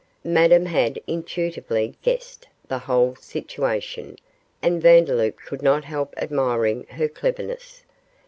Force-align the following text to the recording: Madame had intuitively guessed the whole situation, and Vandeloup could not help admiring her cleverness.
Madame 0.25 0.65
had 0.65 0.99
intuitively 1.05 1.93
guessed 2.01 2.47
the 2.67 2.79
whole 2.79 3.15
situation, 3.17 4.17
and 4.59 4.81
Vandeloup 4.81 5.37
could 5.37 5.61
not 5.61 5.83
help 5.83 6.15
admiring 6.17 6.85
her 6.89 7.07
cleverness. 7.07 7.83